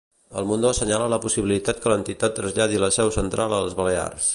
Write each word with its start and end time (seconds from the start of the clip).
El 0.39 0.47
Mundo'assenyala 0.51 1.09
la 1.15 1.19
possibilitat 1.27 1.83
que 1.85 1.93
l'entitat 1.95 2.37
traslladi 2.41 2.85
la 2.87 2.93
seu 3.01 3.17
central 3.21 3.59
a 3.61 3.65
les 3.67 3.81
Balears. 3.83 4.29